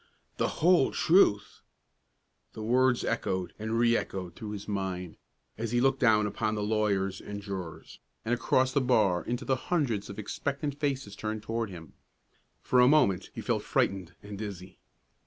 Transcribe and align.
The 0.37 0.63
whole 0.63 0.89
truth! 0.89 1.61
The 2.53 2.63
words 2.63 3.05
echoed 3.05 3.53
and 3.59 3.77
re 3.77 3.95
echoed 3.95 4.33
through 4.35 4.49
his 4.53 4.67
mind, 4.67 5.15
as 5.59 5.73
he 5.73 5.79
looked 5.79 5.99
down 5.99 6.25
upon 6.25 6.55
the 6.55 6.63
lawyers 6.63 7.21
and 7.21 7.39
jurors, 7.39 7.99
and 8.25 8.33
across 8.33 8.73
the 8.73 8.81
bar 8.81 9.23
into 9.23 9.45
the 9.45 9.55
hundreds 9.69 10.09
of 10.09 10.17
expectant 10.17 10.79
faces 10.79 11.15
turned 11.15 11.43
toward 11.43 11.69
him. 11.69 11.93
For 12.63 12.79
a 12.79 12.87
moment 12.87 13.29
he 13.35 13.41
felt 13.41 13.61
frightened 13.61 14.15
and 14.23 14.39
dizzy. 14.39 14.79